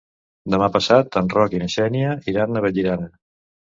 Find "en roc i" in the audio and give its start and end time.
1.21-1.61